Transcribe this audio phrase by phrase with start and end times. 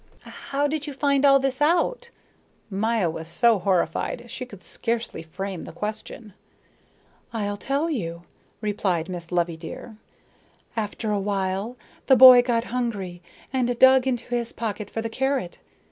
[0.49, 2.09] "How did you find all this out?"
[2.71, 6.33] Maya was so horrified she could scarcely frame the question.
[7.31, 8.23] "I'll tell you,"
[8.61, 9.97] replied Miss Loveydear.
[10.75, 11.77] "After a while
[12.07, 13.21] the boy got hungry
[13.53, 15.59] and dug into his pocket for the carrot.